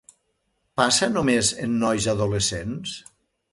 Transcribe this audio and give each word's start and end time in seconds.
Passa 0.81 1.09
només 1.17 1.53
en 1.67 1.77
nois 1.85 2.09
adolescents? 2.17 2.99